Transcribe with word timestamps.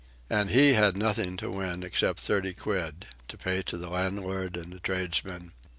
And 0.31 0.49
he 0.49 0.73
had 0.73 0.97
nothing 0.97 1.37
to 1.37 1.51
win 1.51 1.83
except 1.83 2.19
thirty 2.21 2.55
quid, 2.55 3.05
to 3.27 3.37
pay 3.37 3.61
to 3.61 3.77
the 3.77 3.87
landlord 3.89 4.57
and 4.57 4.73
the 4.73 4.79
tradesmen. 4.79 5.51